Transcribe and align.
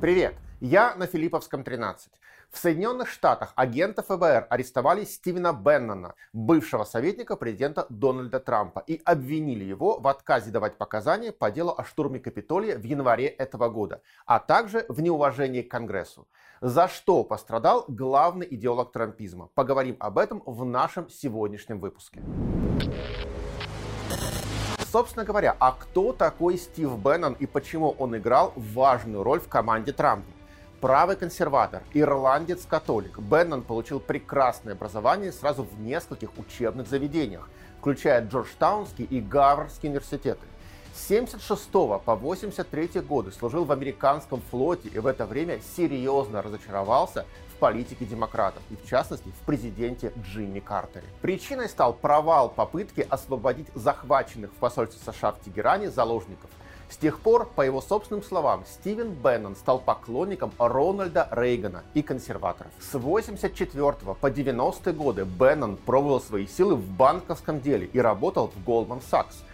Привет! 0.00 0.34
Я 0.60 0.96
на 0.96 1.06
Филипповском 1.06 1.62
13. 1.62 2.10
В 2.50 2.58
Соединенных 2.58 3.08
Штатах 3.08 3.52
агенты 3.54 4.02
ФБР 4.02 4.48
арестовали 4.50 5.04
Стивена 5.04 5.52
Беннона, 5.52 6.16
бывшего 6.32 6.82
советника 6.82 7.36
президента 7.36 7.86
Дональда 7.90 8.40
Трампа, 8.40 8.80
и 8.80 9.00
обвинили 9.04 9.62
его 9.62 10.00
в 10.00 10.08
отказе 10.08 10.50
давать 10.50 10.76
показания 10.76 11.30
по 11.30 11.52
делу 11.52 11.74
о 11.78 11.84
штурме 11.84 12.18
Капитолия 12.18 12.76
в 12.76 12.82
январе 12.82 13.28
этого 13.28 13.68
года, 13.68 14.02
а 14.26 14.40
также 14.40 14.84
в 14.88 15.00
неуважении 15.00 15.62
к 15.62 15.70
Конгрессу. 15.70 16.26
За 16.60 16.88
что 16.88 17.22
пострадал 17.22 17.84
главный 17.86 18.48
идеолог 18.50 18.90
трампизма? 18.90 19.50
Поговорим 19.54 19.96
об 20.00 20.18
этом 20.18 20.42
в 20.44 20.64
нашем 20.64 21.08
сегодняшнем 21.08 21.78
выпуске. 21.78 22.20
Собственно 24.90 25.24
говоря, 25.24 25.54
а 25.60 25.70
кто 25.70 26.12
такой 26.12 26.58
Стив 26.58 26.98
Беннон 26.98 27.34
и 27.34 27.46
почему 27.46 27.90
он 27.90 28.16
играл 28.16 28.54
важную 28.56 29.22
роль 29.22 29.38
в 29.38 29.46
команде 29.46 29.92
Трампа? 29.92 30.37
Правый 30.80 31.16
консерватор, 31.16 31.82
ирландец-католик, 31.92 33.18
Беннон 33.18 33.62
получил 33.62 33.98
прекрасное 33.98 34.74
образование 34.74 35.32
сразу 35.32 35.64
в 35.64 35.80
нескольких 35.80 36.30
учебных 36.38 36.86
заведениях, 36.86 37.48
включая 37.80 38.24
Джорджтаунский 38.24 39.04
и 39.04 39.20
Гарвардский 39.20 39.88
университеты. 39.88 40.40
С 40.94 41.08
76 41.08 41.68
по 41.72 42.14
83 42.14 43.00
годы 43.00 43.32
служил 43.32 43.64
в 43.64 43.72
американском 43.72 44.40
флоте 44.50 44.88
и 44.88 45.00
в 45.00 45.06
это 45.08 45.26
время 45.26 45.60
серьезно 45.76 46.42
разочаровался 46.42 47.24
политике 47.58 48.04
демократов 48.04 48.62
и, 48.70 48.76
в 48.76 48.86
частности, 48.88 49.28
в 49.28 49.44
президенте 49.44 50.12
Джимми 50.22 50.60
Картере. 50.60 51.06
Причиной 51.20 51.68
стал 51.68 51.92
провал 51.92 52.48
попытки 52.48 53.06
освободить 53.08 53.68
захваченных 53.74 54.50
в 54.50 54.54
посольстве 54.54 55.00
США 55.12 55.32
в 55.32 55.40
Тегеране 55.40 55.90
заложников. 55.90 56.50
С 56.90 56.96
тех 56.96 57.20
пор, 57.20 57.46
по 57.54 57.62
его 57.62 57.82
собственным 57.82 58.22
словам, 58.22 58.64
Стивен 58.66 59.12
Беннон 59.12 59.56
стал 59.56 59.78
поклонником 59.78 60.52
Рональда 60.58 61.28
Рейгана 61.30 61.82
и 61.92 62.02
консерваторов. 62.02 62.72
С 62.80 62.98
84 62.98 63.92
по 64.20 64.30
90 64.30 64.92
годы 64.94 65.24
Беннон 65.24 65.76
пробовал 65.76 66.20
свои 66.20 66.46
силы 66.46 66.76
в 66.76 66.90
банковском 66.90 67.60
деле 67.60 67.86
и 67.92 68.00
работал 68.00 68.50
в 68.54 68.68
Goldman 68.68 69.02
Sachs. 69.02 69.44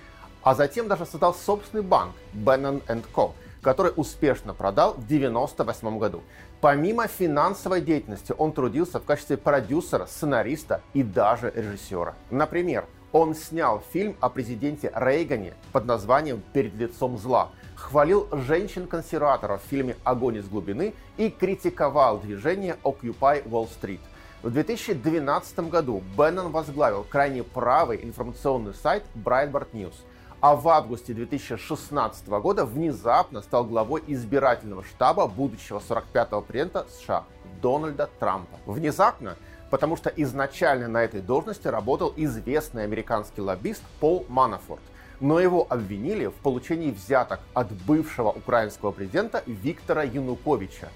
А 0.43 0.55
затем 0.55 0.87
даже 0.89 1.07
создал 1.07 1.35
собственный 1.35 1.83
банк 1.83 2.13
Bannon 2.35 2.83
Co., 3.15 3.33
который 3.63 3.93
успешно 3.97 4.55
продал 4.55 4.91
в 4.93 5.05
1998 5.05 5.99
году. 5.99 6.23
Помимо 6.61 7.09
финансовой 7.09 7.81
деятельности, 7.81 8.35
он 8.37 8.53
трудился 8.53 9.01
в 9.01 9.05
качестве 9.05 9.39
продюсера, 9.39 10.07
сценариста 10.07 10.83
и 10.93 11.03
даже 11.03 11.51
режиссера. 11.55 12.15
Например, 12.31 12.85
он 13.15 13.37
снял 13.37 13.81
фильм 13.93 14.17
о 14.19 14.29
президенте 14.29 14.93
Рейгане 14.93 15.55
под 15.71 15.87
названием 15.87 16.43
«Перед 16.53 16.75
лицом 16.75 17.17
зла», 17.17 17.51
хвалил 17.77 18.27
женщин-консерваторов 18.33 19.63
в 19.63 19.69
фильме 19.69 19.97
«Огонь 20.03 20.39
из 20.39 20.49
глубины» 20.49 20.95
и 21.17 21.31
критиковал 21.31 22.19
движение 22.19 22.77
Occupy 22.83 23.49
Wall 23.49 23.69
Street. 23.69 24.01
В 24.43 24.51
2012 24.51 25.71
году 25.71 26.03
Беннон 26.19 26.51
возглавил 26.51 27.07
крайне 27.09 27.45
правый 27.45 28.01
информационный 28.03 28.75
сайт 28.75 29.05
Breitbart 29.15 29.69
News– 29.73 29.95
а 30.45 30.57
в 30.57 30.69
августе 30.69 31.15
2016 31.15 32.29
года 32.29 32.67
внезапно 32.67 33.41
стал 33.41 33.65
главой 33.65 34.05
избирательного 34.07 34.85
штаба 34.85 35.27
будущего 35.27 35.79
45-го 35.79 36.43
президента 36.43 36.87
США 36.91 37.25
Дональда 37.63 38.11
Трампа. 38.21 38.59
Внезапно, 38.67 39.37
потому 39.71 39.97
что 39.97 40.11
изначально 40.11 40.89
на 40.89 41.05
этой 41.05 41.21
должности 41.21 41.69
работал 41.69 42.13
известный 42.17 42.85
американский 42.85 43.41
лоббист 43.41 43.83
Пол 44.01 44.27
Манафорт. 44.29 44.83
Но 45.21 45.41
его 45.41 45.67
обвинили 45.69 46.27
в 46.27 46.35
получении 46.35 46.91
взяток 46.91 47.41
от 47.55 47.71
бывшего 47.73 48.31
украинского 48.31 48.91
президента 48.91 49.43
Виктора 49.47 50.03
Януковича. 50.03 50.89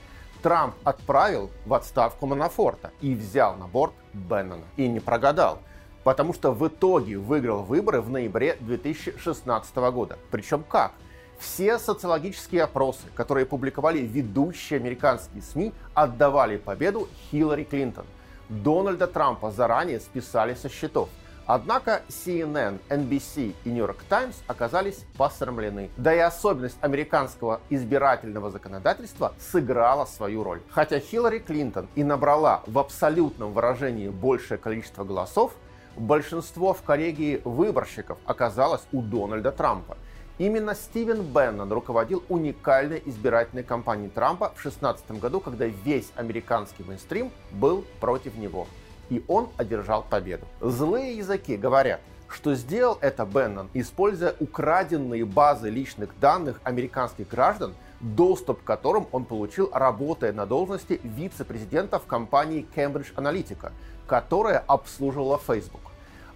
Трамп 0.43 0.75
отправил 0.85 1.51
в 1.67 1.75
отставку 1.75 2.27
Манафорта 2.27 2.91
и 3.01 3.15
взял 3.15 3.57
на 3.57 3.67
борт 3.67 3.95
Беннона. 4.13 4.65
И 4.77 4.87
не 4.89 5.01
прогадал 5.01 5.61
потому 6.09 6.33
что 6.33 6.53
в 6.53 6.67
итоге 6.67 7.19
выиграл 7.19 7.65
выборы 7.65 8.01
в 8.01 8.09
ноябре 8.09 8.57
2016 8.61 9.77
года. 9.77 10.17
Причем 10.31 10.65
как? 10.67 10.93
Все 11.39 11.79
социологические 11.79 12.63
опросы, 12.63 13.03
которые 13.15 13.45
публиковали 13.45 13.99
ведущие 13.99 14.81
американские 14.81 15.43
СМИ, 15.43 15.75
отдавали 15.93 16.57
победу 16.57 17.11
Хиллари 17.31 17.65
Клинтон. 17.65 18.07
Дональда 18.49 19.07
Трампа 19.07 19.51
заранее 19.51 20.01
списали 20.01 20.55
со 20.55 20.69
счетов. 20.69 21.09
Однако 21.47 22.03
CNN, 22.09 22.79
NBC 22.91 23.55
и 23.65 23.71
New 23.71 23.79
York 23.79 24.05
Times 24.09 24.43
оказались 24.47 25.07
посрамлены. 25.17 25.89
Да 25.97 26.15
и 26.15 26.19
особенность 26.19 26.77
американского 26.83 27.63
избирательного 27.71 28.51
законодательства 28.51 29.33
сыграла 29.39 30.05
свою 30.05 30.45
роль. 30.45 30.61
Хотя 30.69 31.01
Хиллари 31.01 31.39
Клинтон 31.39 31.89
и 31.95 32.05
набрала 32.05 32.63
в 32.67 32.79
абсолютном 32.79 33.55
выражении 33.55 34.09
большее 34.09 34.59
количество 34.59 35.05
голосов, 35.05 35.55
большинство 35.97 36.75
в 36.75 36.83
коллегии 36.83 37.41
выборщиков 37.45 38.19
оказалось 38.27 38.83
у 38.93 39.01
Дональда 39.01 39.51
Трампа. 39.51 39.97
Именно 40.39 40.77
Стивен 40.77 41.23
Беннон 41.23 41.73
руководил 41.73 42.23
уникальной 42.29 43.03
избирательной 43.07 43.65
кампанией 43.65 44.09
Трампа 44.09 44.51
в 44.51 44.63
2016 44.63 45.21
году, 45.21 45.41
когда 45.41 45.67
весь 45.67 46.13
американский 46.15 46.85
мейнстрим 46.85 47.33
был 47.51 47.85
против 47.99 48.37
него. 48.37 48.69
И 49.11 49.25
он 49.27 49.49
одержал 49.57 50.07
победу. 50.09 50.47
Злые 50.61 51.17
языки 51.17 51.57
говорят, 51.57 52.01
что 52.29 52.55
сделал 52.55 52.99
это 53.01 53.27
Беннон, 53.27 53.69
используя 53.75 54.33
украденные 54.39 55.25
базы 55.25 55.71
личных 55.71 56.11
данных 56.21 56.61
американских 56.63 57.27
граждан, 57.27 57.75
доступ 57.99 58.63
к 58.63 58.65
которым 58.65 59.09
он 59.11 59.25
получил, 59.25 59.71
работая 59.73 60.33
на 60.33 60.47
должности 60.47 61.01
вице-президента 61.03 61.99
в 61.99 62.07
компании 62.07 62.65
Cambridge 62.77 63.13
Analytica, 63.17 63.73
которая 64.07 64.63
обслуживала 64.69 65.41
Facebook 65.45 65.81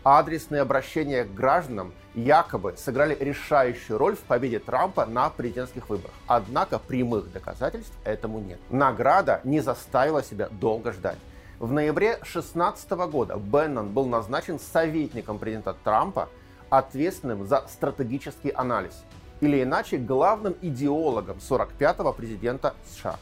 адресные 0.05 0.63
обращения 0.63 1.25
к 1.25 1.35
гражданам 1.35 1.93
якобы 2.15 2.75
сыграли 2.77 3.17
решающую 3.19 3.99
роль 3.99 4.17
в 4.17 4.21
победе 4.21 4.59
Трампа 4.59 5.07
на 5.07 5.31
президентских 5.31 5.89
выборах. 5.89 6.15
Однако 6.27 6.79
прямых 6.79 7.33
доказательств 7.33 7.97
этому 8.05 8.41
нет. 8.41 8.59
Награда 8.71 9.41
не 9.45 9.61
заставила 9.61 10.23
себя 10.23 10.49
долго 10.51 10.93
ждать. 10.93 11.19
В 11.59 11.73
ноябре 11.73 12.15
2016 12.17 12.91
года 12.91 13.37
Беннон 13.37 13.91
был 13.91 14.07
назначен 14.07 14.59
советником 14.59 15.39
президента 15.39 15.77
Трампа, 15.85 16.29
ответственным 16.71 17.47
за 17.47 17.65
стратегический 17.69 18.51
анализ, 18.51 19.05
или 19.41 19.63
иначе 19.63 19.99
главным 19.99 20.57
идеологом 20.61 21.37
45-го 21.39 22.13
президента 22.13 22.75
США. 22.91 23.17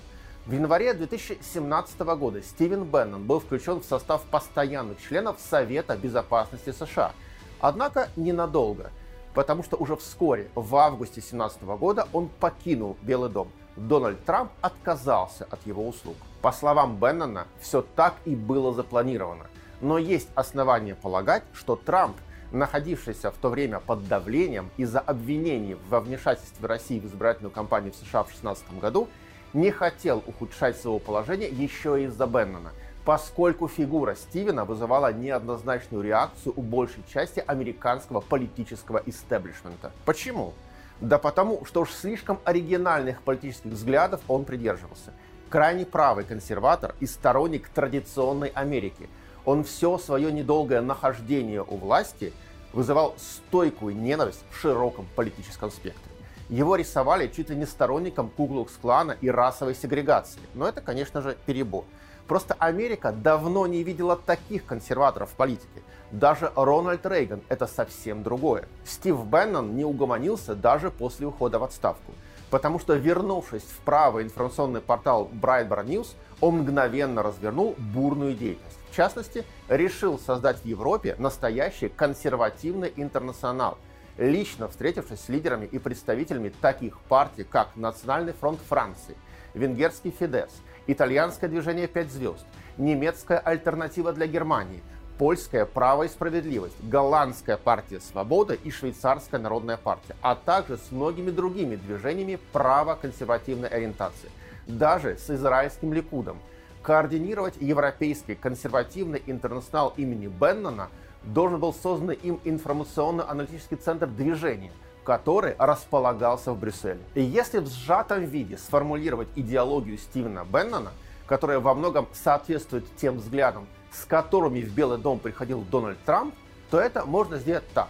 В 0.50 0.52
январе 0.52 0.94
2017 0.94 2.00
года 2.00 2.42
Стивен 2.42 2.82
Беннон 2.82 3.24
был 3.24 3.38
включен 3.38 3.80
в 3.80 3.84
состав 3.84 4.22
постоянных 4.22 5.00
членов 5.00 5.36
Совета 5.38 5.96
Безопасности 5.96 6.72
США. 6.72 7.12
Однако 7.60 8.08
ненадолго, 8.16 8.90
потому 9.32 9.62
что 9.62 9.76
уже 9.76 9.94
вскоре, 9.94 10.50
в 10.56 10.74
августе 10.74 11.20
2017 11.20 11.62
года, 11.62 12.08
он 12.12 12.28
покинул 12.40 12.96
Белый 13.02 13.30
дом. 13.30 13.52
Дональд 13.76 14.24
Трамп 14.24 14.50
отказался 14.60 15.46
от 15.48 15.64
его 15.68 15.86
услуг. 15.86 16.16
По 16.42 16.50
словам 16.50 16.96
Беннона, 16.96 17.46
все 17.60 17.82
так 17.82 18.16
и 18.24 18.34
было 18.34 18.74
запланировано. 18.74 19.46
Но 19.80 19.98
есть 19.98 20.30
основания 20.34 20.96
полагать, 20.96 21.44
что 21.52 21.76
Трамп 21.76 22.16
находившийся 22.50 23.30
в 23.30 23.36
то 23.36 23.50
время 23.50 23.78
под 23.78 24.08
давлением 24.08 24.70
из-за 24.76 24.98
обвинений 24.98 25.76
во 25.88 26.00
вмешательстве 26.00 26.66
России 26.66 26.98
в 26.98 27.06
избирательную 27.06 27.52
кампанию 27.52 27.92
в 27.92 27.96
США 27.96 28.24
в 28.24 28.26
2016 28.26 28.80
году, 28.80 29.08
не 29.52 29.70
хотел 29.70 30.22
ухудшать 30.26 30.76
своего 30.76 30.98
положения 30.98 31.48
еще 31.48 32.00
и 32.00 32.04
из-за 32.04 32.26
Беннона, 32.26 32.72
поскольку 33.04 33.68
фигура 33.68 34.14
Стивена 34.14 34.64
вызывала 34.64 35.12
неоднозначную 35.12 36.04
реакцию 36.04 36.54
у 36.56 36.62
большей 36.62 37.02
части 37.12 37.42
американского 37.46 38.20
политического 38.20 39.02
истеблишмента. 39.06 39.91
Почему? 40.04 40.52
Да 41.00 41.18
потому, 41.18 41.64
что 41.64 41.80
уж 41.80 41.92
слишком 41.92 42.38
оригинальных 42.44 43.22
политических 43.22 43.72
взглядов 43.72 44.20
он 44.28 44.44
придерживался. 44.44 45.12
Крайне 45.48 45.84
правый 45.84 46.24
консерватор 46.24 46.94
и 47.00 47.06
сторонник 47.06 47.68
традиционной 47.70 48.48
Америки. 48.48 49.08
Он 49.44 49.64
все 49.64 49.98
свое 49.98 50.30
недолгое 50.30 50.82
нахождение 50.82 51.62
у 51.62 51.76
власти 51.76 52.32
вызывал 52.72 53.14
стойкую 53.18 53.96
ненависть 53.96 54.44
в 54.50 54.56
широком 54.56 55.06
политическом 55.16 55.70
спектре. 55.70 56.09
Его 56.50 56.74
рисовали 56.74 57.28
чуть 57.28 57.48
ли 57.48 57.54
не 57.54 57.64
сторонником 57.64 58.28
Куклукс-клана 58.28 59.16
и 59.20 59.30
расовой 59.30 59.76
сегрегации. 59.76 60.41
Но 60.54 60.66
это, 60.68 60.80
конечно 60.80 61.22
же, 61.22 61.36
перебор. 61.47 61.84
Просто 62.26 62.54
Америка 62.58 63.12
давно 63.12 63.68
не 63.68 63.84
видела 63.84 64.16
таких 64.16 64.66
консерваторов 64.66 65.30
в 65.30 65.34
политике. 65.34 65.82
Даже 66.10 66.50
Рональд 66.56 67.06
Рейган– 67.06 67.41
это 67.48 67.68
совсем 67.68 68.24
другое. 68.24 68.64
Стив 68.84 69.24
Беннон 69.24 69.76
не 69.76 69.84
угомонился 69.84 70.56
даже 70.56 70.91
после 70.91 71.28
ухода 71.28 71.60
в 71.60 71.64
отставку. 71.64 72.12
Потому 72.50 72.80
что, 72.80 72.94
вернувшись 72.94 73.62
в 73.62 73.78
правый 73.84 74.24
информационный 74.24 74.80
портал 74.80 75.30
Breitbart 75.32 75.86
News, 75.86 76.08
он 76.41 76.62
мгновенно 76.62 77.22
развернул 77.22 77.76
бурную 77.78 78.34
деятельность. 78.34 78.78
В 78.91 78.96
частности, 78.96 79.44
решил 79.68 80.18
создать 80.18 80.62
в 80.62 80.64
Европе 80.64 81.14
настоящий 81.16 81.88
консервативный 81.88 82.92
интернационал, 82.96 83.78
лично 84.20 84.68
встретившись 84.68 85.20
с 85.20 85.28
лидерами 85.28 85.66
и 85.66 85.78
представителями 85.78 86.52
таких 86.60 87.00
партий, 87.00 87.44
как 87.44 87.74
Национальный 87.74 88.34
фронт 88.34 88.60
Франции, 88.68 89.16
венгерский 89.54 90.10
Фидес, 90.10 90.50
итальянское 90.86 91.48
движение 91.48 91.88
«Пять 91.88 92.12
звезд», 92.12 92.44
немецкая 92.76 93.38
альтернатива 93.38 94.12
для 94.12 94.26
Германии, 94.26 94.82
польская 95.18 95.64
«Право 95.64 96.02
и 96.02 96.08
справедливость», 96.08 96.76
голландская 96.82 97.56
партия 97.56 97.98
«Свобода» 98.00 98.52
и 98.52 98.70
швейцарская 98.70 99.40
народная 99.40 99.78
партия, 99.78 100.14
а 100.20 100.34
также 100.34 100.76
с 100.76 100.92
многими 100.92 101.30
другими 101.30 101.76
движениями 101.76 102.38
право-консервативной 102.52 103.68
ориентации, 103.68 104.30
даже 104.66 105.16
с 105.16 105.30
израильским 105.30 105.94
Ликудом. 105.94 106.38
Координировать 106.82 107.54
европейский 107.60 108.34
консервативный 108.34 109.22
интернационал 109.26 109.94
имени 109.96 110.28
Беннона 110.28 110.88
должен 111.22 111.60
был 111.60 111.72
создан 111.72 112.10
им 112.10 112.40
информационно-аналитический 112.44 113.76
центр 113.76 114.06
движения, 114.06 114.72
который 115.04 115.54
располагался 115.58 116.52
в 116.52 116.58
Брюсселе. 116.58 117.00
И 117.14 117.22
если 117.22 117.58
в 117.58 117.68
сжатом 117.68 118.24
виде 118.24 118.56
сформулировать 118.56 119.28
идеологию 119.36 119.98
Стивена 119.98 120.44
Беннона, 120.44 120.92
которая 121.26 121.60
во 121.60 121.74
многом 121.74 122.08
соответствует 122.12 122.84
тем 122.96 123.18
взглядам, 123.18 123.66
с 123.92 124.04
которыми 124.04 124.60
в 124.60 124.74
Белый 124.74 124.98
дом 124.98 125.18
приходил 125.18 125.62
Дональд 125.62 125.98
Трамп, 126.04 126.34
то 126.70 126.80
это 126.80 127.04
можно 127.04 127.38
сделать 127.38 127.68
так. 127.74 127.88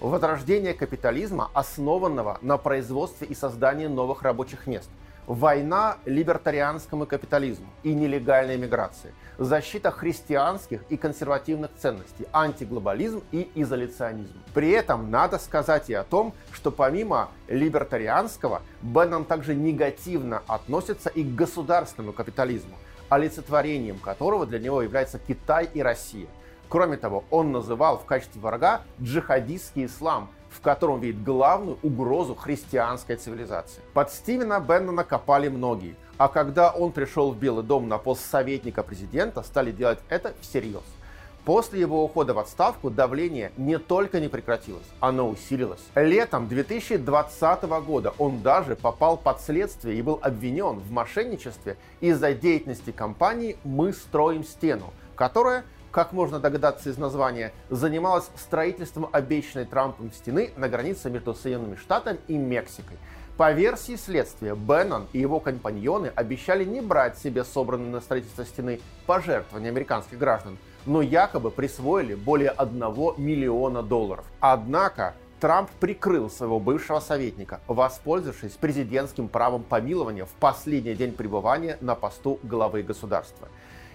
Возрождение 0.00 0.74
капитализма, 0.74 1.50
основанного 1.54 2.38
на 2.42 2.58
производстве 2.58 3.28
и 3.28 3.34
создании 3.34 3.86
новых 3.86 4.22
рабочих 4.22 4.66
мест. 4.66 4.90
Война 5.26 5.98
либертарианскому 6.04 7.06
капитализму 7.06 7.66
и 7.84 7.94
нелегальной 7.94 8.56
миграции. 8.56 9.14
Защита 9.38 9.90
христианских 9.90 10.82
и 10.88 10.96
консервативных 10.96 11.70
ценностей. 11.76 12.26
Антиглобализм 12.32 13.22
и 13.30 13.50
изоляционизм. 13.54 14.34
При 14.52 14.70
этом 14.70 15.10
надо 15.10 15.38
сказать 15.38 15.90
и 15.90 15.94
о 15.94 16.02
том, 16.02 16.34
что 16.52 16.72
помимо 16.72 17.28
либертарианского, 17.48 18.62
Беннон 18.82 19.24
также 19.24 19.54
негативно 19.54 20.42
относится 20.48 21.08
и 21.08 21.22
к 21.22 21.34
государственному 21.34 22.12
капитализму 22.12 22.76
олицетворением 23.12 23.98
которого 23.98 24.46
для 24.46 24.58
него 24.58 24.80
является 24.80 25.18
Китай 25.18 25.68
и 25.74 25.82
Россия. 25.82 26.28
Кроме 26.68 26.96
того, 26.96 27.24
он 27.30 27.52
называл 27.52 27.98
в 27.98 28.06
качестве 28.06 28.40
врага 28.40 28.80
джихадистский 29.00 29.84
ислам, 29.84 30.30
в 30.52 30.60
котором 30.60 31.00
видит 31.00 31.24
главную 31.24 31.78
угрозу 31.82 32.34
христианской 32.34 33.16
цивилизации. 33.16 33.82
Под 33.94 34.10
Стивена 34.10 34.60
Беннона 34.60 35.04
копали 35.04 35.48
многие, 35.48 35.96
а 36.18 36.28
когда 36.28 36.70
он 36.70 36.92
пришел 36.92 37.32
в 37.32 37.38
Белый 37.38 37.64
дом 37.64 37.88
на 37.88 37.98
пост 37.98 38.24
советника 38.30 38.82
президента, 38.82 39.42
стали 39.42 39.72
делать 39.72 39.98
это 40.08 40.34
всерьез. 40.40 40.82
После 41.44 41.80
его 41.80 42.04
ухода 42.04 42.34
в 42.34 42.38
отставку 42.38 42.88
давление 42.88 43.50
не 43.56 43.76
только 43.78 44.20
не 44.20 44.28
прекратилось, 44.28 44.86
оно 45.00 45.28
усилилось. 45.28 45.80
Летом 45.96 46.46
2020 46.46 47.62
года 47.84 48.14
он 48.18 48.42
даже 48.42 48.76
попал 48.76 49.16
под 49.16 49.40
следствие 49.40 49.98
и 49.98 50.02
был 50.02 50.20
обвинен 50.22 50.78
в 50.78 50.92
мошенничестве 50.92 51.76
из-за 52.00 52.32
деятельности 52.32 52.92
компании 52.92 53.56
«Мы 53.64 53.92
строим 53.92 54.44
стену», 54.44 54.92
которая 55.16 55.64
как 55.92 56.12
можно 56.12 56.40
догадаться 56.40 56.90
из 56.90 56.98
названия, 56.98 57.52
занималась 57.70 58.28
строительством 58.36 59.08
обещанной 59.12 59.66
Трампом 59.66 60.10
стены 60.12 60.50
на 60.56 60.68
границе 60.68 61.10
между 61.10 61.34
Соединенными 61.34 61.76
Штатами 61.76 62.18
и 62.26 62.36
Мексикой. 62.36 62.96
По 63.36 63.52
версии 63.52 63.94
следствия, 63.94 64.56
Беннон 64.56 65.06
и 65.12 65.20
его 65.20 65.38
компаньоны 65.38 66.12
обещали 66.14 66.64
не 66.64 66.80
брать 66.80 67.18
себе 67.18 67.44
собранные 67.44 67.90
на 67.90 68.00
строительство 68.00 68.44
стены 68.44 68.80
пожертвования 69.06 69.70
американских 69.70 70.18
граждан– 70.18 70.58
но 70.86 71.02
якобы 71.02 71.50
присвоили 71.50 72.14
более 72.14 72.50
1 72.50 72.80
миллиона 73.18 73.82
долларов. 73.82 74.24
Однако 74.40 75.14
Трамп 75.40 75.70
прикрыл 75.80 76.30
своего 76.30 76.60
бывшего 76.60 77.00
советника, 77.00 77.60
воспользовавшись 77.66 78.52
президентским 78.52 79.28
правом 79.28 79.64
помилования 79.64 80.24
в 80.24 80.30
последний 80.38 80.94
день 80.94 81.12
пребывания 81.12 81.78
на 81.80 81.94
посту 81.94 82.38
главы 82.44 82.82
государства. 82.82 83.48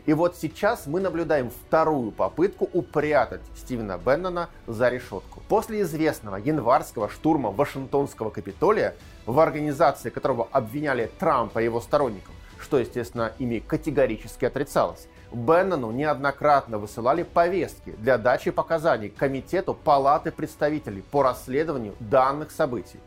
И 0.07 0.13
вот 0.13 0.37
сейчас 0.37 0.87
мы 0.87 1.01
наблюдаем 1.01 1.49
вторую 1.49 2.11
попытку 2.11 2.69
упрятать 2.71 3.41
Стивена 3.57 3.97
Беннона 3.97 4.49
за 4.65 4.87
решетку. 4.87 5.43
После 5.49 5.81
известного 5.81 6.37
январского 6.37 7.09
штурма 7.09 7.51
Вашингтонского 7.51 8.29
Капитолия, 8.29 8.95
в 9.25 9.37
организации 9.37 10.09
которого 10.09 10.47
обвиняли 10.53 11.11
Трампа 11.19 11.59
и 11.59 11.65
его 11.65 11.81
сторонников, 11.81 12.31
что, 12.57 12.79
естественно, 12.79 13.33
ими 13.37 13.59
категорически 13.59 14.45
отрицалось, 14.45 15.09
Беннону 15.33 15.91
неоднократно 15.91 16.77
высылали 16.77 17.23
повестки 17.23 17.89
для 17.97 18.17
дачи 18.17 18.51
показаний 18.51 19.09
Комитету 19.09 19.73
Палаты 19.73 20.31
представителей 20.31 21.01
по 21.01 21.21
расследованию 21.21 21.95
данных 21.99 22.51
событий. 22.51 23.01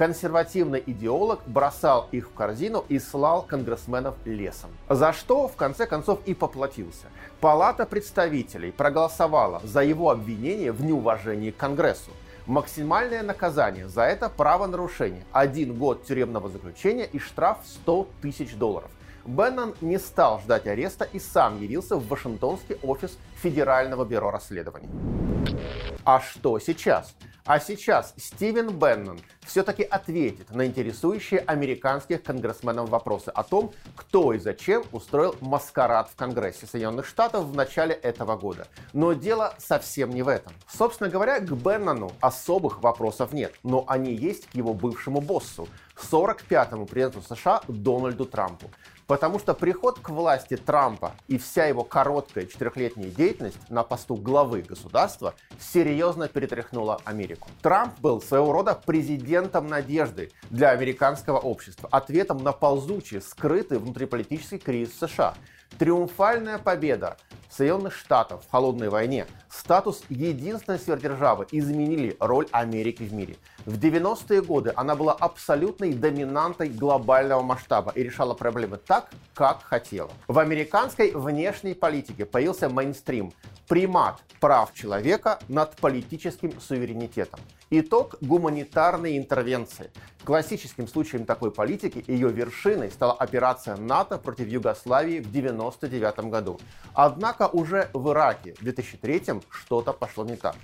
Консервативный 0.00 0.82
идеолог 0.86 1.40
бросал 1.44 2.08
их 2.10 2.30
в 2.30 2.32
корзину 2.32 2.86
и 2.88 2.98
слал 2.98 3.42
конгрессменов 3.42 4.14
лесом. 4.24 4.70
За 4.88 5.12
что, 5.12 5.46
в 5.46 5.56
конце 5.56 5.86
концов, 5.86 6.20
и 6.24 6.32
поплатился. 6.32 7.08
Палата 7.38 7.84
представителей 7.84 8.72
проголосовала 8.72 9.60
за 9.62 9.82
его 9.82 10.08
обвинение 10.08 10.72
в 10.72 10.82
неуважении 10.82 11.50
к 11.50 11.58
Конгрессу. 11.58 12.12
Максимальное 12.46 13.22
наказание 13.22 13.90
за 13.90 14.04
это 14.04 14.30
правонарушение– 14.30 15.26
один 15.32 15.76
год 15.76 16.06
тюремного 16.06 16.48
заключения 16.48 17.04
и 17.04 17.18
штраф 17.18 17.58
100 17.66 18.08
тысяч 18.22 18.54
долларов. 18.54 18.90
Беннон 19.26 19.74
не 19.82 19.98
стал 19.98 20.40
ждать 20.40 20.66
ареста 20.66 21.06
и 21.12 21.18
сам 21.18 21.60
явился 21.60 21.96
в 21.96 22.08
Вашингтонский 22.08 22.78
офис 22.82 23.18
Федерального 23.42 24.06
бюро 24.06 24.30
расследований. 24.30 24.88
А 26.06 26.20
что 26.20 26.58
сейчас? 26.58 27.14
А 27.44 27.58
сейчас 27.58 28.14
Стивен 28.16 28.70
Беннон 28.70 29.20
все-таки 29.46 29.82
ответит 29.82 30.50
на 30.50 30.66
интересующие 30.66 31.40
американских 31.40 32.22
конгрессменов 32.22 32.90
вопросы 32.90 33.30
о 33.30 33.42
том, 33.42 33.72
кто 33.96 34.32
и 34.32 34.38
зачем 34.38 34.84
устроил 34.92 35.34
маскарад 35.40 36.10
в 36.10 36.16
Конгрессе 36.16 36.66
Соединенных 36.66 37.06
Штатов 37.06 37.46
в 37.46 37.56
начале 37.56 37.94
этого 37.94 38.36
года. 38.36 38.66
Но 38.92 39.14
дело 39.14 39.54
совсем 39.58 40.10
не 40.10 40.22
в 40.22 40.28
этом. 40.28 40.52
Собственно 40.68 41.08
говоря, 41.08 41.40
к 41.40 41.50
Беннону 41.52 42.12
особых 42.20 42.82
вопросов 42.82 43.32
нет, 43.32 43.54
но 43.62 43.84
они 43.88 44.14
есть 44.14 44.46
к 44.46 44.54
его 44.54 44.74
бывшему 44.74 45.20
боссу, 45.20 45.68
45-му 46.10 46.86
президенту 46.86 47.22
США 47.22 47.62
Дональду 47.68 48.24
Трампу. 48.24 48.70
Потому 49.10 49.40
что 49.40 49.54
приход 49.54 49.98
к 49.98 50.10
власти 50.10 50.56
Трампа 50.56 51.16
и 51.26 51.36
вся 51.36 51.66
его 51.66 51.82
короткая 51.82 52.46
четырехлетняя 52.46 53.10
деятельность 53.10 53.58
на 53.68 53.82
посту 53.82 54.14
главы 54.14 54.62
государства 54.62 55.34
серьезно 55.58 56.28
перетряхнула 56.28 57.00
Америку. 57.04 57.48
Трамп 57.60 57.98
был 57.98 58.22
своего 58.22 58.52
рода 58.52 58.76
президентом 58.76 59.66
надежды 59.66 60.30
для 60.50 60.70
американского 60.70 61.38
общества, 61.38 61.88
ответом 61.90 62.44
на 62.44 62.52
ползучий, 62.52 63.20
скрытый 63.20 63.80
внутриполитический 63.80 64.58
кризис 64.58 64.96
США. 65.00 65.34
Триумфальная 65.76 66.58
победа 66.58 67.16
Соединенных 67.50 67.94
Штатов 67.96 68.44
в 68.46 68.50
холодной 68.50 68.88
войне, 68.88 69.26
статус 69.48 70.04
единственной 70.08 70.78
сверхдержавы 70.78 71.46
изменили 71.50 72.16
роль 72.20 72.46
Америки 72.52 73.02
в 73.02 73.12
мире. 73.12 73.36
В 73.66 73.76
90-е 73.76 74.40
годы 74.42 74.72
она 74.76 74.94
была 74.94 75.12
абсолютной 75.12 75.92
доминантой 75.92 76.68
глобального 76.68 77.42
масштаба 77.42 77.92
и 77.94 78.02
решала 78.04 78.34
проблемы 78.34 78.76
так, 78.76 79.10
как 79.34 79.62
хотела. 79.62 80.10
В 80.28 80.38
американской 80.38 81.10
внешней 81.10 81.74
политике 81.74 82.24
появился 82.24 82.68
мейнстрим, 82.68 83.32
примат 83.70 84.20
прав 84.40 84.74
человека 84.74 85.38
над 85.48 85.76
политическим 85.76 86.60
суверенитетом. 86.60 87.38
Итог 87.70 88.16
гуманитарной 88.20 89.16
интервенции. 89.16 89.92
Классическим 90.24 90.88
случаем 90.88 91.24
такой 91.24 91.52
политики 91.52 92.04
ее 92.08 92.32
вершиной 92.32 92.90
стала 92.90 93.12
операция 93.12 93.76
НАТО 93.76 94.18
против 94.18 94.48
Югославии 94.48 95.20
в 95.20 95.28
1999 95.28 96.30
году. 96.32 96.60
Однако 96.94 97.46
уже 97.46 97.88
в 97.92 98.10
Ираке 98.10 98.54
в 98.54 98.62
2003 98.64 99.40
что-то 99.50 99.92
пошло 99.92 100.24
не 100.24 100.34
так. 100.34 100.56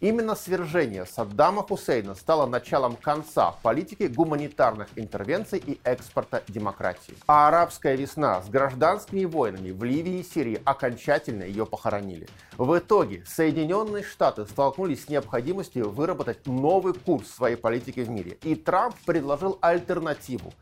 Именно 0.00 0.34
свержение 0.34 1.06
Саддама 1.06 1.62
Хусейна 1.62 2.14
стало 2.14 2.46
началом 2.46 2.96
конца 2.96 3.54
политики 3.62 4.04
гуманитарных 4.04 4.88
интервенций 4.96 5.62
и 5.64 5.80
экспорта 5.84 6.42
демократии. 6.48 7.14
А 7.26 7.48
арабская 7.48 7.96
весна 7.96 8.42
с 8.42 8.48
гражданскими 8.48 9.24
войнами 9.24 9.70
в 9.70 9.82
Ливии 9.84 10.18
и 10.18 10.22
Сирии 10.22 10.60
окончательно 10.64 11.44
ее 11.44 11.64
похоронили. 11.64 12.28
В 12.58 12.76
итоге 12.78 13.24
Соединенные 13.26 14.02
Штаты 14.02 14.46
столкнулись 14.46 15.04
с 15.04 15.08
необходимостью 15.08 15.90
выработать 15.90 16.46
новый 16.46 16.94
курс 16.94 17.30
своей 17.30 17.56
политики 17.56 18.00
в 18.00 18.10
мире. 18.10 18.36
И 18.42 18.54
Трамп 18.56 18.96
предложил 19.06 19.58
альтернативу 19.60 20.52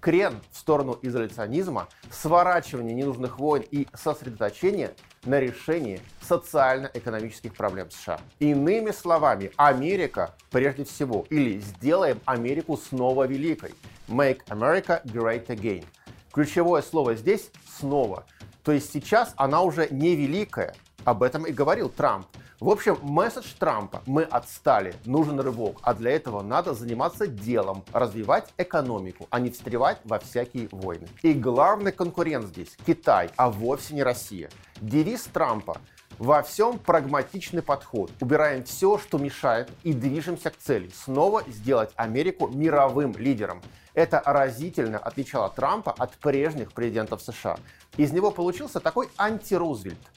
крен 0.00 0.40
в 0.50 0.56
сторону 0.56 0.98
изоляционизма, 1.02 1.88
сворачивание 2.10 2.94
ненужных 2.94 3.38
войн 3.38 3.64
и 3.70 3.86
сосредоточение 3.94 4.94
на 5.24 5.40
решении 5.40 6.00
социально-экономических 6.20 7.54
проблем 7.54 7.90
США. 7.90 8.20
Иными 8.38 8.90
словами, 8.90 9.50
Америка 9.56 10.34
прежде 10.50 10.84
всего, 10.84 11.26
или 11.30 11.58
сделаем 11.58 12.20
Америку 12.24 12.76
снова 12.76 13.26
великой. 13.26 13.74
Make 14.08 14.40
America 14.48 15.02
Great 15.04 15.46
Again. 15.46 15.84
Ключевое 16.32 16.82
слово 16.82 17.14
здесь 17.14 17.50
«снова». 17.78 18.24
То 18.62 18.72
есть 18.72 18.92
сейчас 18.92 19.32
она 19.36 19.62
уже 19.62 19.88
не 19.90 20.14
великая. 20.14 20.74
Об 21.04 21.22
этом 21.22 21.46
и 21.46 21.52
говорил 21.52 21.88
Трамп. 21.88 22.26
В 22.60 22.70
общем, 22.70 22.98
месседж 23.02 23.54
Трампа 23.56 24.02
«Мы 24.04 24.24
отстали, 24.24 24.92
нужен 25.04 25.38
рывок, 25.38 25.78
а 25.82 25.94
для 25.94 26.10
этого 26.10 26.42
надо 26.42 26.74
заниматься 26.74 27.28
делом, 27.28 27.84
развивать 27.92 28.52
экономику, 28.58 29.28
а 29.30 29.38
не 29.38 29.50
встревать 29.50 30.00
во 30.02 30.18
всякие 30.18 30.68
войны». 30.72 31.06
И 31.22 31.34
главный 31.34 31.92
конкурент 31.92 32.46
здесь– 32.46 32.76
Китай, 32.86 33.30
а 33.36 33.48
вовсе 33.48 33.94
не 33.94 34.02
Россия. 34.02 34.50
Девиз 34.80 35.22
Трампа 35.32 35.80
во 36.18 36.42
всем 36.42 36.80
прагматичный 36.80 37.62
подход. 37.62 38.10
Убираем 38.20 38.64
все, 38.64 38.98
что 38.98 39.18
мешает, 39.18 39.70
и 39.84 39.92
движемся 39.92 40.50
к 40.50 40.56
цели. 40.56 40.90
Снова 40.92 41.44
сделать 41.46 41.92
Америку 41.94 42.48
мировым 42.48 43.16
лидером. 43.16 43.62
Это 43.94 44.20
разительно 44.26 44.98
отличало 44.98 45.48
Трампа 45.48 45.92
от 45.92 46.16
прежних 46.16 46.72
президентов 46.72 47.22
США. 47.22 47.56
Из 47.96 48.10
него 48.10 48.32
получился 48.32 48.80
такой 48.80 49.08
анти-Рузвельт– 49.16 50.00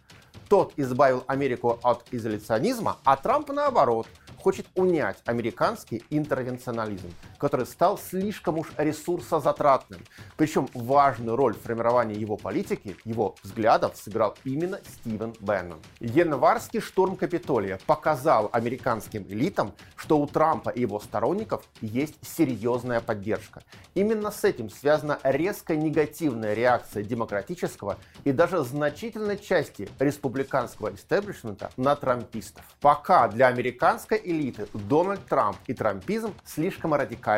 тот 0.51 0.73
избавил 0.75 1.23
Америку 1.27 1.79
от 1.81 2.03
изоляционизма, 2.11 2.97
а 3.05 3.15
Трамп 3.15 3.53
наоборот 3.53 4.05
хочет 4.35 4.65
унять 4.75 5.17
американский 5.25 6.03
интервенционализм, 6.09 7.09
который 7.41 7.65
стал 7.65 7.97
слишком 7.97 8.59
уж 8.59 8.67
ресурсозатратным. 8.77 10.01
Причем 10.37 10.69
важную 10.75 11.35
роль 11.35 11.55
в 11.55 11.61
формировании 11.61 12.15
его 12.15 12.37
политики, 12.37 12.95
его 13.03 13.33
взглядов 13.41 13.97
сыграл 13.97 14.37
именно 14.43 14.79
Стивен 14.87 15.33
Беннон. 15.39 15.79
Январский 15.99 16.81
штурм 16.81 17.15
Капитолия 17.15 17.79
показал 17.87 18.51
американским 18.53 19.23
элитам, 19.23 19.73
что 19.95 20.19
у 20.19 20.27
Трампа 20.27 20.69
и 20.69 20.81
его 20.81 20.99
сторонников 20.99 21.63
есть 21.81 22.15
серьезная 22.21 23.01
поддержка. 23.01 23.63
Именно 23.95 24.29
с 24.29 24.43
этим 24.43 24.69
связана 24.69 25.17
резко 25.23 25.75
негативная 25.75 26.53
реакция 26.53 27.01
демократического 27.01 27.97
и 28.23 28.31
даже 28.31 28.63
значительной 28.63 29.39
части 29.39 29.89
республиканского 29.97 30.93
истеблишмента 30.93 31.71
на 31.75 31.95
трампистов. 31.95 32.63
Пока 32.79 33.27
для 33.27 33.47
американской 33.47 34.21
элиты 34.23 34.67
Дональд 34.75 35.25
Трамп 35.25 35.57
и 35.65 35.73
трампизм 35.73 36.35
слишком 36.45 36.93
радикальны, 36.93 37.30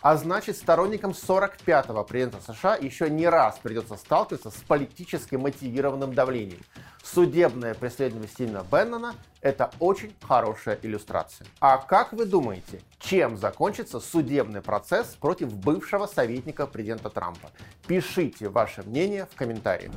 а 0.00 0.16
значит 0.16 0.56
сторонникам 0.56 1.12
45-го 1.12 2.04
президента 2.04 2.40
США 2.40 2.76
еще 2.76 3.10
не 3.10 3.28
раз 3.28 3.58
придется 3.62 3.96
сталкиваться 3.96 4.50
с 4.50 4.56
политически 4.66 5.36
мотивированным 5.36 6.14
давлением. 6.14 6.60
Судебное 7.02 7.74
преследование 7.74 8.28
Стивена 8.28 8.64
Беннона– 8.70 9.14
это 9.40 9.70
очень 9.78 10.14
хорошая 10.22 10.78
иллюстрация. 10.82 11.46
А 11.60 11.76
как 11.76 12.12
вы 12.12 12.24
думаете, 12.24 12.80
чем 12.98 13.36
закончится 13.36 14.00
судебный 14.00 14.62
процесс 14.62 15.08
против 15.20 15.52
бывшего 15.52 16.06
советника 16.06 16.66
президента 16.66 17.10
Трампа? 17.10 17.50
Пишите 17.86 18.48
ваше 18.48 18.82
мнение 18.82 19.26
в 19.30 19.36
комментариях. 19.36 19.92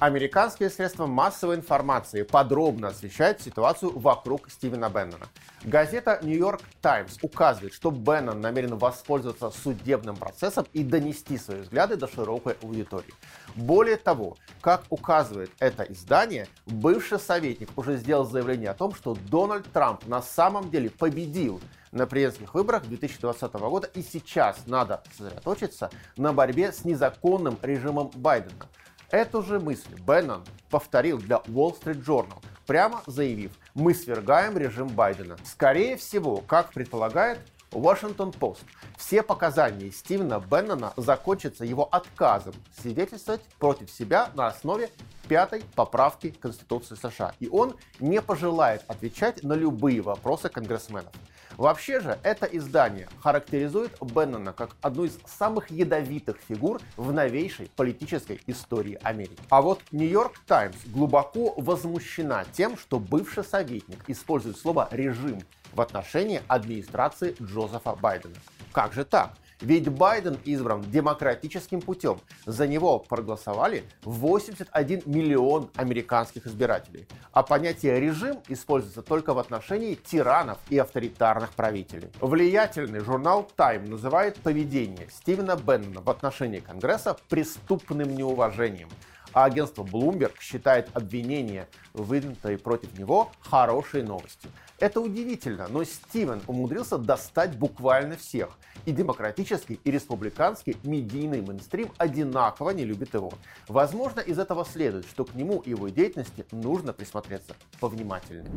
Американские 0.00 0.70
средства 0.70 1.06
массовой 1.06 1.56
информации 1.56 2.22
подробно 2.22 2.88
освещают 2.88 3.40
ситуацию 3.40 3.98
вокруг 3.98 4.48
Стивена 4.48 4.88
Беннона. 4.88 5.26
Газета 5.64 6.20
New 6.22 6.38
York 6.38 6.60
Times 6.80 7.18
указывает, 7.20 7.74
что 7.74 7.90
Беннон 7.90 8.40
намерен 8.40 8.78
воспользоваться 8.78 9.50
судебным 9.50 10.14
процессом 10.16 10.66
и 10.72 10.84
донести 10.84 11.36
свои 11.36 11.62
взгляды 11.62 11.96
до 11.96 12.06
широкой 12.06 12.56
аудитории. 12.62 13.12
Более 13.56 13.96
того, 13.96 14.36
как 14.60 14.84
указывает 14.88 15.50
это 15.58 15.82
издание, 15.82 16.46
бывший 16.66 17.18
советник 17.18 17.70
уже 17.76 17.96
сделал 17.96 18.24
заявление 18.24 18.70
о 18.70 18.74
том, 18.74 18.94
что 18.94 19.16
Дональд 19.28 19.66
Трамп 19.72 20.06
на 20.06 20.22
самом 20.22 20.70
деле 20.70 20.90
победил 20.90 21.60
на 21.90 22.06
президентских 22.06 22.54
выборах 22.54 22.84
2020 22.84 23.52
года 23.54 23.88
и 23.94 24.02
сейчас 24.02 24.58
надо 24.66 25.02
сосредоточиться 25.10 25.90
на 26.16 26.32
борьбе 26.32 26.70
с 26.70 26.84
незаконным 26.84 27.58
режимом 27.62 28.12
Байдена. 28.14 28.68
Эту 29.10 29.42
же 29.42 29.58
мысль 29.58 29.94
Беннон 30.06 30.44
повторил 30.68 31.16
для 31.16 31.36
Wall 31.46 31.74
Street 31.80 32.04
Journal, 32.04 32.42
прямо 32.66 33.02
заявив, 33.06 33.52
мы 33.72 33.94
свергаем 33.94 34.58
режим 34.58 34.88
Байдена. 34.88 35.38
Скорее 35.44 35.96
всего, 35.96 36.42
как 36.46 36.74
предполагает 36.74 37.38
Washington 37.70 38.38
Post, 38.38 38.64
все 38.98 39.22
показания 39.22 39.90
Стивена 39.90 40.40
Беннона 40.40 40.92
закончатся 40.98 41.64
его 41.64 41.88
отказом 41.90 42.52
свидетельствовать 42.78 43.40
против 43.58 43.90
себя 43.90 44.28
на 44.34 44.48
основе 44.48 44.90
пятой 45.26 45.62
поправки 45.74 46.28
Конституции 46.30 46.94
США. 46.94 47.32
И 47.40 47.48
он 47.48 47.76
не 48.00 48.20
пожелает 48.20 48.84
отвечать 48.88 49.42
на 49.42 49.54
любые 49.54 50.02
вопросы 50.02 50.50
конгрессменов. 50.50 51.12
Вообще 51.58 51.98
же, 51.98 52.16
это 52.22 52.46
издание 52.46 53.08
характеризует 53.20 53.90
Беннона 54.00 54.52
как 54.52 54.76
одну 54.80 55.06
из 55.06 55.18
самых 55.26 55.72
ядовитых 55.72 56.36
фигур 56.48 56.80
в 56.96 57.12
новейшей 57.12 57.68
политической 57.74 58.40
истории 58.46 58.96
Америки. 59.02 59.42
А 59.50 59.60
вот 59.60 59.82
Нью-Йорк 59.90 60.38
Таймс 60.46 60.76
глубоко 60.86 61.54
возмущена 61.56 62.44
тем, 62.52 62.78
что 62.78 63.00
бывший 63.00 63.42
советник 63.42 64.04
использует 64.06 64.56
слово 64.56 64.86
«режим» 64.92 65.40
в 65.72 65.80
отношении 65.80 66.42
администрации 66.46 67.34
Джозефа 67.42 67.96
Байдена. 67.96 68.36
Как 68.72 68.92
же 68.92 69.04
так? 69.04 69.34
Ведь 69.60 69.88
Байден 69.88 70.38
избран 70.44 70.82
демократическим 70.82 71.80
путем. 71.80 72.20
За 72.46 72.66
него 72.66 72.98
проголосовали 72.98 73.84
81 74.04 75.02
миллион 75.06 75.70
американских 75.74 76.46
избирателей. 76.46 77.06
А 77.32 77.42
понятие 77.42 77.98
«режим» 78.00 78.38
используется 78.48 79.02
только 79.02 79.34
в 79.34 79.38
отношении 79.38 79.94
тиранов 79.94 80.58
и 80.70 80.78
авторитарных 80.78 81.50
правителей. 81.52 82.10
Влиятельный 82.20 83.00
журнал 83.00 83.50
Time 83.56 83.88
называет 83.88 84.36
поведение 84.36 85.08
Стивена 85.10 85.56
Беннона 85.56 86.00
в 86.00 86.10
отношении 86.10 86.60
Конгресса 86.60 87.16
преступным 87.28 88.14
неуважением 88.14 88.88
а 89.32 89.44
агентство 89.44 89.84
Bloomberg 89.84 90.32
считает 90.40 90.88
обвинения, 90.94 91.68
выдвинутые 91.92 92.58
против 92.58 92.98
него, 92.98 93.30
хорошей 93.40 94.02
новостью. 94.02 94.50
Это 94.78 95.00
удивительно, 95.00 95.66
но 95.68 95.82
Стивен 95.82 96.40
умудрился 96.46 96.98
достать 96.98 97.56
буквально 97.56 98.16
всех. 98.16 98.50
И 98.86 98.92
демократический, 98.92 99.80
и 99.82 99.90
республиканский 99.90 100.76
медийный 100.84 101.40
мейнстрим 101.40 101.90
одинаково 101.98 102.70
не 102.70 102.84
любит 102.84 103.12
его. 103.12 103.32
Возможно, 103.66 104.20
из 104.20 104.38
этого 104.38 104.64
следует, 104.64 105.06
что 105.06 105.24
к 105.24 105.34
нему 105.34 105.58
и 105.60 105.70
его 105.70 105.88
деятельности 105.88 106.46
нужно 106.52 106.92
присмотреться 106.92 107.56
повнимательнее. 107.80 108.52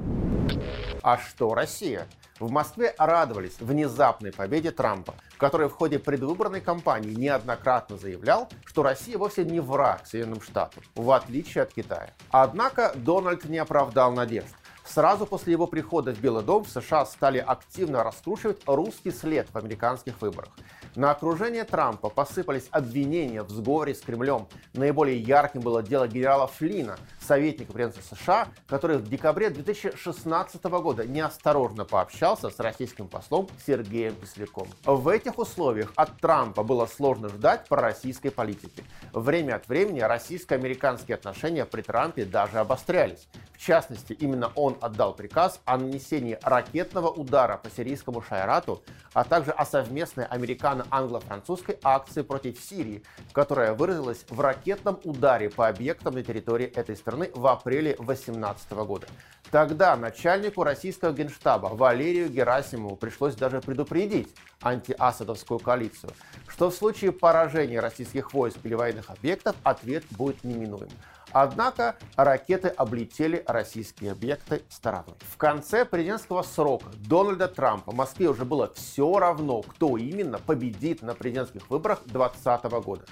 А 1.02 1.18
что 1.18 1.56
Россия? 1.56 2.08
В 2.40 2.52
Москве 2.52 2.94
радовались 2.98 3.60
внезапной 3.60 4.32
победе 4.32 4.72
Трампа, 4.72 5.16
который 5.38 5.70
в 5.70 5.74
ходе 5.74 5.98
предвыборной 5.98 6.62
кампании 6.62 7.14
неоднократно 7.14 7.98
заявлял, 7.98 8.48
что 8.66 8.84
Россия 8.84 9.18
вовсе 9.18 9.44
не 9.44 9.60
враг 9.60 10.06
Соединенным 10.06 10.42
Штатам, 10.42 10.84
в 10.96 11.10
отличие 11.12 11.64
от 11.64 11.74
Китая. 11.74 12.14
Однако 12.30 12.94
Дональд 12.96 13.46
не 13.46 13.58
оправдал 13.58 14.12
надежд. 14.12 14.56
Сразу 14.86 15.26
после 15.26 15.54
его 15.54 15.68
прихода 15.68 16.14
в 16.14 16.20
Белый 16.20 16.44
дом 16.44 16.64
в 16.64 16.70
США 16.70 17.06
стали 17.06 17.38
активно 17.38 18.04
раскручивать 18.04 18.62
русский 18.66 19.12
след 19.12 19.48
в 19.52 19.58
американских 19.58 20.22
выборах. 20.22 20.50
На 20.96 21.12
окружение 21.12 21.64
Трампа 21.64 22.10
посыпались 22.10 22.68
обвинения 22.72 23.44
в 23.44 23.50
сговоре 23.50 23.96
с 23.96 24.02
Кремлем. 24.02 24.48
Наиболее 24.74 25.18
ярким 25.18 25.62
было 25.62 25.82
дело 25.82 26.08
генерала 26.08 26.48
Флина, 26.48 26.98
советника 27.22 27.72
президента 27.72 28.02
США, 28.14 28.50
который 28.68 28.98
в 28.98 29.08
декабре 29.08 29.50
2016 29.50 30.64
года 30.66 31.08
неосторожно 31.08 31.86
пообщался 31.86 32.50
с 32.50 32.60
российским 32.60 33.08
послом 33.08 33.48
Сергеем 33.66 34.16
Кисляком. 34.16 34.68
В 34.84 35.08
этих 35.08 35.38
условиях 35.40 35.94
от 35.96 36.20
Трампа 36.20 36.64
было 36.64 36.86
сложно 36.88 37.30
ждать 37.30 37.70
пророссийской 37.70 38.32
политики. 38.32 38.84
Время 39.14 39.56
от 39.56 39.70
времени 39.70 40.02
российско-американские 40.02 41.16
отношения 41.16 41.66
при 41.66 41.82
Трампе 41.82 42.26
даже 42.26 42.60
обострялись. 42.60 43.30
В 43.62 43.64
частности, 43.64 44.14
именно 44.14 44.52
он 44.56 44.76
отдал 44.82 45.14
приказ 45.14 45.62
о 45.66 45.78
нанесении 45.78 46.40
ракетного 46.42 47.10
удара 47.10 47.58
по 47.58 47.70
сирийскому 47.70 48.24
Шайрату, 48.24 48.82
а 49.14 49.24
также 49.24 49.52
о 49.52 49.68
совместной 49.68 50.26
американо-англо-французской 50.26 51.78
акции 51.84 52.24
против 52.24 52.60
Сирии, 52.60 53.04
которая 53.34 53.76
выразилась 53.76 54.26
в 54.30 54.40
ракетном 54.40 55.00
ударе 55.04 55.52
по 55.52 55.68
объектам 55.68 56.16
на 56.16 56.24
территории 56.24 56.66
этой 56.66 56.96
страны 56.96 57.30
в 57.36 57.46
апреле 57.46 57.94
2018 58.00 58.72
года. 58.72 59.06
Тогда 59.52 59.96
начальнику 59.96 60.64
российского 60.64 61.12
генштаба 61.12 61.68
Валерию 61.68 62.30
Герасимову 62.30 62.96
пришлось 62.96 63.36
даже 63.36 63.62
предупредить 63.62 64.34
антиасадовскую 64.64 65.60
коалицию, 65.60 66.14
что 66.48 66.72
в 66.72 66.74
случае 66.74 67.12
поражения 67.12 67.80
российских 67.80 68.34
войск 68.34 68.58
или 68.64 68.74
военных 68.74 69.12
объектов 69.12 69.56
ответ 69.64 70.04
будет 70.10 70.44
неминуем. 70.44 70.90
Однако 71.32 71.96
ракеты 72.16 72.68
облетели 72.68 73.44
российские 73.48 74.12
объекты 74.12 74.64
стороной. 74.70 75.16
В 75.20 75.38
конце 75.38 75.86
президентского 75.86 76.44
срока 76.44 76.88
Дональда 76.96 77.48
Трампа 77.48 77.92
Москве 77.92 78.30
уже 78.30 78.46
было 78.46 78.72
все 78.74 79.18
равно, 79.18 79.62
кто 79.62 79.98
именно 79.98 80.40
победит 80.40 81.02
на 81.02 81.14
президентских 81.14 81.70
выборах 81.70 82.02
2020 82.06 82.64
года. 82.84 83.06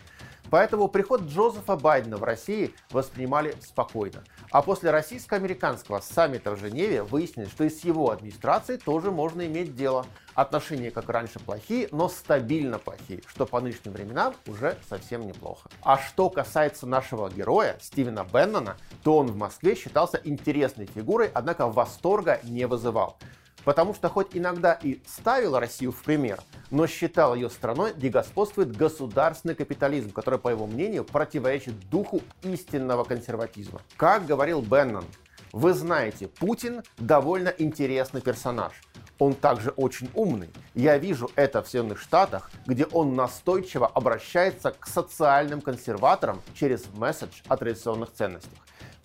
Поэтому 0.49 0.87
приход 0.87 1.21
Джозефа 1.21 1.75
Байдена 1.75 2.17
в 2.17 2.23
России 2.23 2.73
воспринимали 2.89 3.55
спокойно. 3.61 4.23
А 4.51 4.61
после 4.61 4.89
российско-американского 4.89 5.99
саммита 5.99 6.55
в 6.55 6.59
Женеве 6.59 7.03
выяснилось, 7.03 7.51
что 7.51 7.63
и 7.65 7.69
с 7.69 7.83
его 7.83 8.09
администрацией 8.09 8.79
тоже 8.79 9.11
можно 9.11 9.45
иметь 9.45 9.75
дело. 9.75 10.05
Отношения, 10.39 10.89
как 10.89 11.09
раньше, 11.09 11.37
плохие, 11.37 11.89
но 11.91 12.07
стабильно 12.07 12.79
плохие, 12.79 13.21
что 13.27 13.45
по 13.45 13.59
нынешним 13.59 13.91
временам 13.91 14.33
уже 14.47 14.77
совсем 14.87 15.27
неплохо. 15.27 15.69
А 15.81 15.97
что 15.97 16.29
касается 16.29 16.87
нашего 16.87 17.29
героя, 17.29 17.77
Стивена 17.81 18.23
Беннона, 18.23 18.77
то 19.03 19.17
он 19.17 19.27
в 19.27 19.35
Москве 19.35 19.75
считался 19.75 20.17
интересной 20.23 20.85
фигурой, 20.85 21.29
однако 21.33 21.67
восторга 21.67 22.39
не 22.43 22.67
вызывал 22.67 23.17
потому 23.65 23.93
что 23.93 24.07
хоть 24.07 24.29
иногда 24.37 24.79
и 24.81 25.01
ставил 25.05 25.59
Россию 25.59 25.91
в 25.91 26.01
пример, 26.01 26.39
но 26.71 26.87
считал 26.87 27.35
ее 27.35 27.49
страной, 27.49 27.93
где 27.93 28.07
господствует 28.07 28.73
государственный 28.75 29.53
капитализм, 29.53 30.11
который, 30.11 30.39
по 30.39 30.47
его 30.47 30.65
мнению, 30.65 31.03
противоречит 31.03 31.77
духу 31.89 32.21
истинного 32.41 33.03
консерватизма. 33.03 33.81
Как 33.97 34.25
говорил 34.25 34.61
Беннон, 34.61 35.03
вы 35.51 35.73
знаете, 35.73 36.29
Путин 36.29 36.83
довольно 36.97 37.49
интересный 37.49 38.21
персонаж. 38.21 38.71
Он 39.19 39.33
также 39.35 39.71
очень 39.71 40.09
умный. 40.13 40.49
Я 40.73 40.97
вижу 40.97 41.29
это 41.35 41.61
в 41.61 41.67
Соединенных 41.67 41.99
Штатах, 41.99 42.49
где 42.65 42.85
он 42.85 43.15
настойчиво 43.15 43.85
обращается 43.85 44.71
к 44.71 44.87
социальным 44.87 45.61
консерваторам 45.61 46.41
через 46.55 46.87
месседж 46.93 47.41
о 47.47 47.57
традиционных 47.57 48.11
ценностях. 48.13 48.57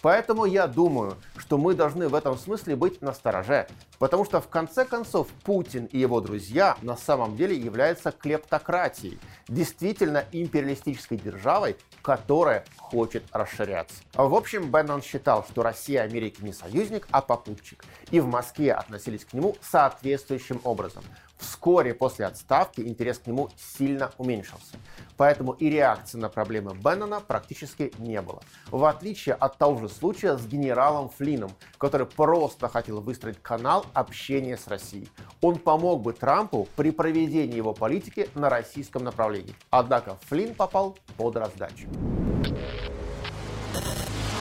Поэтому 0.05 0.45
я 0.45 0.67
думаю, 0.67 1.17
что 1.39 1.57
мы 1.57 1.75
должны 1.75 2.09
в 2.09 2.15
этом 2.15 2.37
смысле 2.37 2.77
быть 2.77 3.01
настороже, 3.01 3.67
потому 3.99 4.27
что 4.27 4.43
в 4.43 4.49
конце 4.49 4.85
концов 4.85 5.29
Путин 5.45 5.87
и 5.87 5.99
его 5.99 6.21
друзья 6.21 6.77
на 6.83 6.95
самом 6.95 7.37
деле 7.37 7.57
являются 7.57 8.13
клептократией, 8.13 9.19
действительно 9.49 10.27
империалистической 10.31 11.17
державой, 11.17 11.77
которая 12.03 12.67
хочет 12.77 13.25
расширяться. 13.33 13.95
В 14.13 14.35
общем, 14.35 14.71
Беннон 14.71 15.01
считал, 15.01 15.43
что 15.51 15.63
Россия 15.63 16.03
Америки 16.03 16.43
не 16.43 16.53
союзник, 16.53 17.09
а 17.11 17.23
попутчик, 17.23 17.83
и 18.11 18.21
в 18.21 18.27
Москве 18.27 18.75
относились 18.75 19.25
к 19.25 19.33
нему 19.33 19.57
соответствующим 19.63 20.61
образом. 20.65 21.03
Вскоре 21.39 21.95
после 21.95 22.27
отставки 22.27 22.83
интерес 22.83 23.19
к 23.19 23.27
нему 23.27 23.49
сильно 23.57 24.13
уменьшился. 24.19 24.77
Поэтому 25.17 25.53
и 25.53 25.71
реакции 25.71 26.19
на 26.19 26.29
проблемы 26.29 26.75
Беннона 26.75 27.21
практически 27.21 27.93
не 27.99 28.21
было. 28.21 28.43
В 28.71 28.85
отличие 28.85 29.35
от 29.35 29.59
того 29.59 29.79
же 29.79 29.89
случая 29.89 30.37
с 30.37 30.47
генералом 30.47 31.09
Флином, 31.09 31.53
который 31.79 32.07
просто 32.07 32.69
хотел 32.69 33.01
выстроить 33.01 33.41
канал 33.43 33.87
общения 33.93 34.57
с 34.57 34.67
Россией. 34.67 35.09
Он 35.41 35.59
помог 35.59 36.03
бы 36.03 36.13
Трампу 36.13 36.69
при 36.77 36.91
проведении 36.91 37.57
его 37.57 37.73
политики 37.75 38.29
на 38.35 38.49
российском 38.49 39.05
направлении. 39.05 39.55
Однако 39.71 40.19
Флин 40.29 40.55
попал 40.55 40.99
под 41.17 41.37
раздачу. 41.37 41.89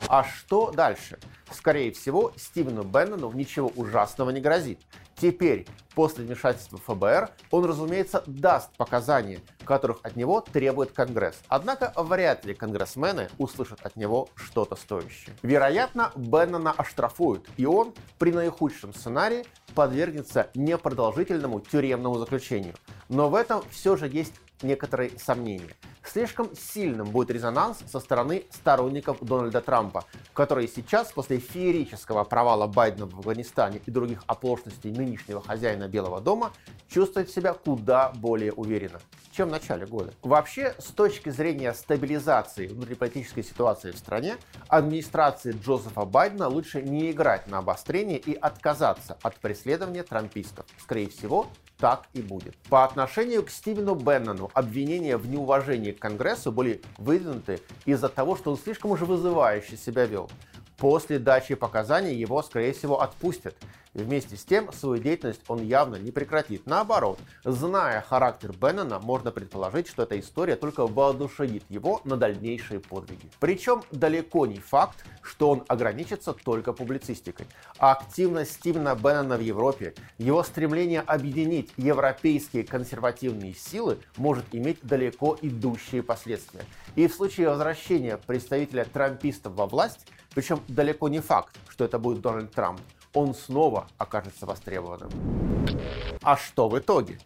А 0.08 0.24
что 0.24 0.72
дальше? 0.72 1.18
Скорее 1.52 1.92
всего, 1.92 2.34
Стивену 2.36 2.84
Беннону 2.84 3.32
ничего 3.32 3.72
ужасного 3.76 4.30
не 4.30 4.42
грозит. 4.42 4.80
Теперь, 5.24 5.66
после 5.96 6.26
вмешательства 6.26 6.78
ФБР, 6.80 7.30
он, 7.50 7.64
разумеется, 7.64 8.24
даст 8.28 8.76
показания, 8.76 9.40
которых 9.64 10.00
от 10.04 10.18
него 10.18 10.42
требует 10.42 10.92
Конгресс. 10.92 11.42
Однако 11.48 11.94
вряд 11.96 12.44
ли 12.44 12.54
конгрессмены 12.54 13.30
услышат 13.38 13.80
от 13.84 13.96
него 13.96 14.28
что-то 14.36 14.76
стоящее. 14.76 15.34
Вероятно, 15.42 16.12
Беннона 16.18 16.74
оштрафуют, 16.74 17.48
и 17.56 17.66
он 17.66 17.94
при 18.20 18.34
наихудшем 18.34 18.94
сценарии 18.94 19.46
подвергнется 19.74 20.50
непродолжительному 20.56 21.62
тюремному 21.62 22.20
заключению. 22.20 22.74
Но 23.08 23.30
в 23.30 23.36
этом 23.36 23.64
все 23.70 23.96
же 23.96 24.10
есть 24.10 24.34
некоторые 24.62 25.18
сомнения. 25.18 25.74
Слишком 26.06 26.50
сильным 26.56 27.10
будет 27.10 27.32
резонанс 27.32 27.80
со 27.88 28.00
стороны 28.00 28.46
сторонников 28.52 29.18
Дональда 29.22 29.62
Трампа, 29.62 30.04
которые 30.34 30.68
сейчас, 30.68 31.12
после 31.12 31.40
феерического 31.40 32.24
провала 32.24 32.68
Байдена 32.68 33.06
в 33.08 33.18
Афганистане 33.20 33.82
и 33.86 33.92
других 33.92 34.24
оплошностей 34.28 34.92
нынешнего 34.92 35.42
хозяина 35.42 35.88
Белого 35.88 36.20
дома, 36.20 36.52
чувствуют 36.90 37.30
себя 37.30 37.54
куда 37.54 38.12
более 38.16 38.52
уверенно, 38.52 39.00
чем 39.32 39.48
в 39.48 39.52
начале 39.52 39.86
года. 39.86 40.14
Вообще, 40.22 40.76
с 40.78 40.88
точки 40.88 41.30
зрения 41.30 41.74
стабилизации 41.74 42.68
внутриполитической 42.68 43.44
ситуации 43.44 43.92
в 43.92 43.98
стране, 43.98 44.36
администрации 44.68 45.54
Джозефа 45.54 46.06
Байдена 46.06 46.48
лучше 46.50 46.82
не 46.82 47.12
играть 47.12 47.48
на 47.48 47.60
обострение 47.60 48.20
и 48.20 48.34
отказаться 48.34 49.18
от 49.24 49.38
преследования 49.38 50.04
трампистов. 50.04 50.66
Скорее 50.80 51.10
всего, 51.10 51.48
так 51.78 52.08
и 52.14 52.22
будет. 52.22 52.56
По 52.70 52.84
отношению 52.86 53.44
к 53.44 53.50
Стивену 53.50 53.96
Беннону 53.96 54.52
обвинения 54.54 55.18
в 55.18 55.28
неуважении 55.28 55.92
Конгрессу 55.94 56.52
были 56.52 56.82
выдвинуты 56.98 57.60
из-за 57.86 58.10
того, 58.10 58.36
что 58.36 58.52
он 58.52 58.58
слишком 58.58 58.92
уже 58.92 59.06
вызывающе 59.06 59.78
себя 59.78 60.06
вел. 60.06 60.30
После 60.78 61.20
дачи 61.20 61.56
показаний 61.56 62.16
его, 62.16 62.42
скорее 62.42 62.74
всего, 62.74 63.02
отпустят. 63.02 63.56
Вместе 63.94 64.38
с 64.38 64.44
тем 64.44 64.74
свою 64.74 65.02
деятельность 65.02 65.42
он 65.48 65.62
явно 65.62 65.98
не 65.98 66.12
прекратит. 66.12 66.66
Наоборот, 66.66 67.20
зная 67.44 68.02
характер 68.02 68.52
Беннона, 68.52 69.00
можно 69.00 69.32
предположить, 69.32 69.88
что 69.88 70.02
эта 70.02 70.20
история 70.20 70.56
только 70.56 70.88
воодушевит 70.88 71.64
его 71.70 72.02
на 72.04 72.18
дальнейшие 72.18 72.80
подвиги. 72.80 73.30
Причем 73.40 73.84
далеко 73.92 74.48
не 74.48 74.58
факт, 74.58 75.06
что 75.22 75.52
он 75.52 75.64
ограничится 75.68 76.34
только 76.34 76.74
публицистикой. 76.74 77.46
А 77.78 77.92
активность 77.92 78.54
Стивена 78.54 78.96
Беннона 78.96 79.38
в 79.38 79.42
Европе, 79.42 79.94
его 80.18 80.42
стремление 80.42 81.02
объединить 81.02 81.72
европейские 81.78 82.64
консервативные 82.64 83.54
силы 83.54 84.00
может 84.18 84.46
иметь 84.54 84.80
далеко 84.82 85.38
идущие 85.40 86.02
последствия. 86.02 86.66
И 86.96 87.08
в 87.08 87.14
случае 87.14 87.50
возвращения 87.50 88.18
представителя 88.18 88.86
трампистов 88.86 89.54
во 89.54 89.68
власть, 89.68 90.08
причем 90.34 90.62
далеко 90.68 91.10
не 91.10 91.20
факт, 91.20 91.56
что 91.70 91.86
это 91.86 92.00
будет 92.00 92.22
Дональд 92.22 92.52
Трамп, 92.52 92.80
он 93.14 93.36
снова 93.36 93.88
окажется 93.98 94.46
востребованным. 94.46 95.10
А 96.22 96.36
что 96.38 96.68
в 96.68 96.78
итоге? 96.78 97.20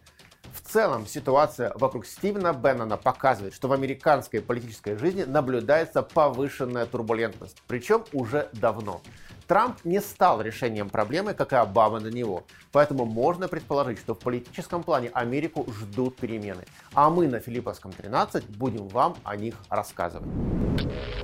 В 0.52 0.60
целом 0.60 1.06
ситуация 1.06 1.72
вокруг 1.76 2.04
Стивена 2.04 2.52
Беннона 2.52 2.96
показывает, 2.96 3.54
что 3.54 3.68
в 3.68 3.72
американской 3.72 4.42
политической 4.42 4.96
жизни 4.96 5.22
наблюдается 5.22 6.02
повышенная 6.02 6.84
турбулентность, 6.84 7.62
причем 7.66 8.04
уже 8.12 8.48
давно. 8.52 9.00
Трамп 9.48 9.82
не 9.82 10.02
стал 10.02 10.42
решением 10.42 10.90
проблемы, 10.90 11.32
как 11.32 11.54
и 11.54 11.56
Обама 11.56 12.00
на 12.00 12.08
него. 12.08 12.44
Поэтому 12.70 13.06
можно 13.06 13.48
предположить, 13.48 13.98
что 13.98 14.14
в 14.14 14.18
политическом 14.18 14.82
плане 14.82 15.08
Америку 15.14 15.66
ждут 15.72 16.16
перемены. 16.16 16.64
А 16.92 17.08
мы 17.08 17.28
на 17.28 17.40
Филипповском 17.40 17.92
13 17.92 18.44
будем 18.58 18.88
вам 18.88 19.16
о 19.24 19.36
них 19.36 19.54
рассказывать. 19.70 20.28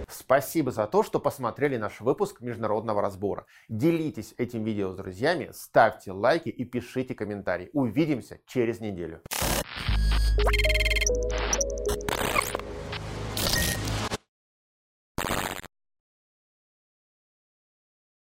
Спасибо 0.09 0.71
за 0.73 0.87
то, 0.87 1.03
что 1.03 1.21
посмотрели 1.21 1.77
наш 1.77 2.01
выпуск 2.01 2.41
международного 2.41 3.03
разбора. 3.03 3.45
Делитесь 3.69 4.33
этим 4.39 4.65
видео 4.65 4.91
с 4.91 4.97
друзьями, 4.97 5.51
ставьте 5.53 6.11
лайки 6.11 6.49
и 6.49 6.65
пишите 6.65 7.15
комментарии. 7.15 7.69
Увидимся 7.75 8.39
через 8.47 8.81
неделю. 8.81 9.21